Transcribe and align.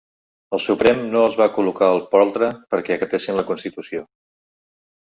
El 0.57 0.61
Suprem 0.63 1.03
no 1.11 1.21
els 1.25 1.37
va 1.41 1.49
col·locar 1.59 1.91
al 1.97 2.03
poltre 2.15 2.51
perquè 2.75 2.99
acatessin 2.99 3.41
la 3.41 3.47
constitució. 3.55 4.07